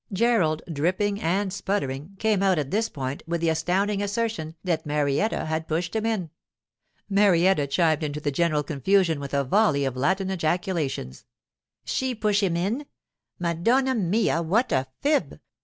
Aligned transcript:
Gerald, 0.11 0.63
dripping 0.73 1.21
and 1.21 1.53
sputtering, 1.53 2.15
came 2.17 2.41
out 2.41 2.57
at 2.57 2.71
this 2.71 2.89
point 2.89 3.21
with 3.27 3.39
the 3.39 3.49
astounding 3.49 4.01
assertion 4.01 4.55
that 4.63 4.83
Marietta 4.83 5.45
had 5.45 5.67
pushed 5.67 5.95
him 5.95 6.07
in. 6.07 6.31
Marietta 7.07 7.67
chimed 7.67 8.01
into 8.01 8.19
the 8.19 8.31
general 8.31 8.63
confusion 8.63 9.19
with 9.19 9.31
a 9.35 9.43
volley 9.43 9.85
of 9.85 9.95
Latin 9.95 10.31
ejaculations. 10.31 11.25
She 11.85 12.15
push 12.15 12.41
him 12.41 12.57
in! 12.57 12.87
Madonna 13.37 13.93
mia, 13.93 14.41
what 14.41 14.71
a 14.71 14.87
fib! 15.01 15.39